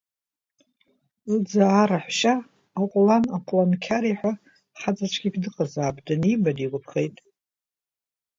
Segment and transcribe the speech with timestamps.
[1.29, 2.35] Лыӡаа раҳәшьа,
[2.81, 4.31] Аҟәлан Аҟәланқьари ҳәа
[4.79, 7.15] хаҵа цәгьак дыҟазаап, даниба, дигәаԥхеит.